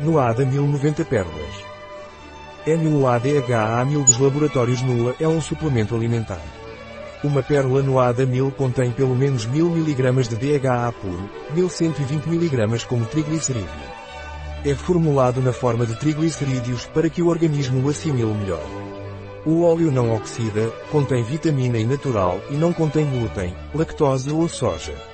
[0.00, 1.64] NUADA 1090 pérolas.
[2.66, 6.40] NUADHA 1000 dos laboratórios NUA é um suplemento alimentar.
[7.22, 13.06] Uma pérola NUADA 1000 contém pelo menos 1000 mg de DHA puro, 1120 mg como
[13.06, 13.68] triglicerídeo.
[14.64, 18.66] É formulado na forma de triglicerídeos para que o organismo o assimile melhor.
[19.46, 25.13] O óleo não oxida, contém vitamina E natural e não contém glúten, lactose ou soja.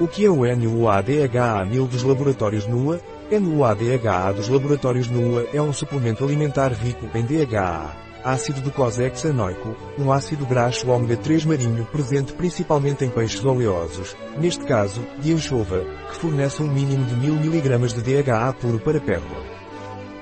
[0.00, 3.02] O que é o NUADHA 1000 dos laboratórios NUA?
[3.30, 10.46] NUADHA dos laboratórios NUA é um suplemento alimentar rico em DHA, ácido docosahexanoico, um ácido
[10.46, 16.62] graxo ômega 3 marinho presente principalmente em peixes oleosos, neste caso, de anchova, que fornece
[16.62, 19.59] um mínimo de 1000 mg de DHA puro para pérola.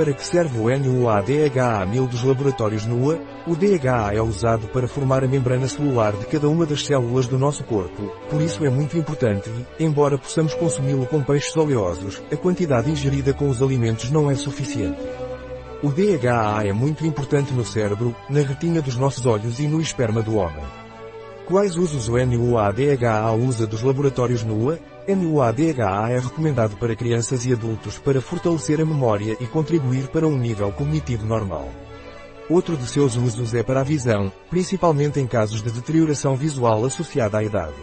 [0.00, 3.20] Para que serve o NUA-DHA 1000 dos laboratórios NUA?
[3.46, 7.38] O DHA é usado para formar a membrana celular de cada uma das células do
[7.38, 12.36] nosso corpo, por isso é muito importante e, embora possamos consumi-lo com peixes oleosos, a
[12.36, 15.02] quantidade ingerida com os alimentos não é suficiente.
[15.82, 20.22] O DHA é muito importante no cérebro, na retina dos nossos olhos e no esperma
[20.22, 20.64] do homem.
[21.44, 24.78] Quais usos o NUA-DHA usa dos laboratórios NUA?
[25.08, 30.36] NUA-DHA é recomendado para crianças e adultos para fortalecer a memória e contribuir para um
[30.36, 31.68] nível cognitivo normal.
[32.48, 37.38] Outro de seus usos é para a visão, principalmente em casos de deterioração visual associada
[37.38, 37.76] à idade.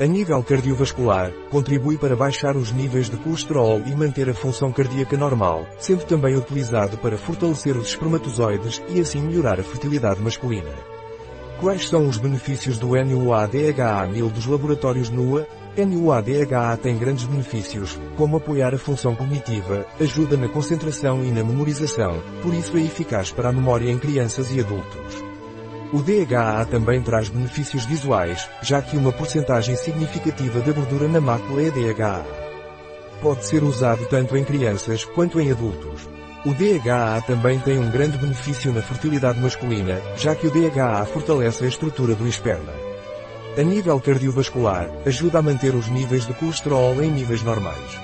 [0.00, 5.16] A nível cardiovascular, contribui para baixar os níveis de colesterol e manter a função cardíaca
[5.16, 10.72] normal, sendo também utilizado para fortalecer os espermatozoides e assim melhorar a fertilidade masculina.
[11.60, 15.46] Quais são os benefícios do NUA-DHA 1000 dos laboratórios NUA?
[15.76, 22.22] NUA-DHA tem grandes benefícios, como apoiar a função cognitiva, ajuda na concentração e na memorização,
[22.42, 25.24] por isso é eficaz para a memória em crianças e adultos.
[25.90, 31.62] O DHA também traz benefícios visuais, já que uma porcentagem significativa da gordura na mácula
[31.62, 32.22] é DHA.
[33.22, 36.06] Pode ser usado tanto em crianças quanto em adultos.
[36.44, 41.64] O DHA também tem um grande benefício na fertilidade masculina, já que o DHA fortalece
[41.64, 42.91] a estrutura do esperma.
[43.54, 48.00] A nível cardiovascular, ajuda a manter os níveis de colesterol em níveis normais.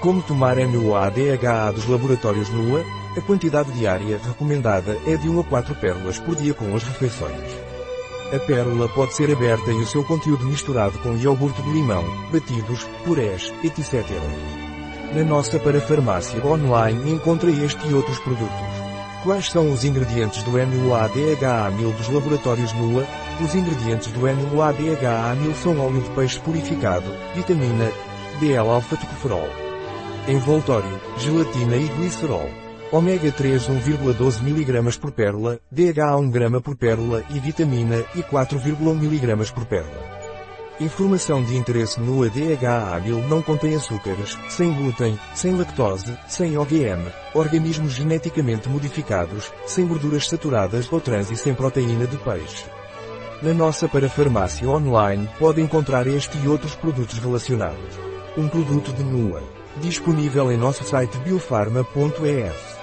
[0.00, 2.82] Como tomar NUA-DHA dos laboratórios NUA?
[3.14, 7.52] A quantidade diária recomendada é de 1 a 4 pérolas por dia com as refeições.
[8.34, 12.84] A pérola pode ser aberta e o seu conteúdo misturado com iogurte de limão, batidos,
[13.04, 14.02] purés, etc.
[15.14, 18.79] Na nossa parafarmácia online encontra este e outros produtos.
[19.22, 23.06] Quais são os ingredientes do NUA-DHA 1000 dos laboratórios NUA?
[23.38, 27.04] Os ingredientes do NUA-DHA 1000 são óleo de peixe purificado,
[27.34, 27.92] vitamina
[28.40, 29.46] D-alfa-tocoferol,
[30.26, 32.48] envoltório, gelatina e glicerol.
[32.90, 39.04] Ômega 3 1,12 mg por pérola, DHA 1 g por pérola e vitamina E 4,1
[39.04, 40.19] mg por pérola.
[40.80, 47.04] Informação de interesse no ADHA hábil não contém açúcares, sem glúten, sem lactose, sem OGM,
[47.34, 52.64] organismos geneticamente modificados, sem gorduras saturadas ou trans e sem proteína de peixe.
[53.42, 57.98] Na nossa parafarmácia online pode encontrar este e outros produtos relacionados.
[58.34, 59.42] Um produto de NUA.
[59.82, 62.79] Disponível em nosso site biofarma.es.